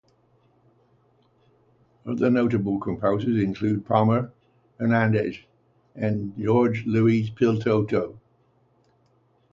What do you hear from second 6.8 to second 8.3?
Luis Piloto.